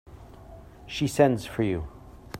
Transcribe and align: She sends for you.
She 0.87 1.05
sends 1.07 1.45
for 1.45 1.61
you. 1.61 1.87